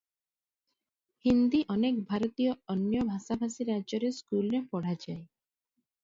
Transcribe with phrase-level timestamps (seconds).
[1.25, 5.19] ହିନ୍ଦୀ ଅନେକ ଭାରତୀୟ ଅନ୍ୟ ଭାଷାଭାଷୀ ରାଜ୍ୟରେ ସ୍କୁଲରେ ପଢ଼ାଯାଏ।